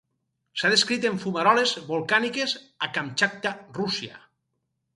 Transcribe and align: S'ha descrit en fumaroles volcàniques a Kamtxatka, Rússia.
S'ha 0.61 0.71
descrit 0.73 1.05
en 1.09 1.19
fumaroles 1.25 1.75
volcàniques 1.91 2.57
a 2.87 2.91
Kamtxatka, 2.97 3.55
Rússia. 3.79 4.21